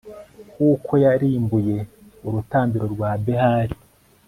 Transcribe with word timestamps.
kuko 0.53 0.91
yarimbuye 1.03 1.77
urutambiro 2.27 2.85
rwa 2.93 3.11
behali 3.25 3.75